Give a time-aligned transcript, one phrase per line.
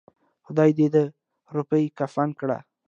[0.45, 1.03] خداى دې دا
[1.55, 2.57] روپۍ کفن کړه.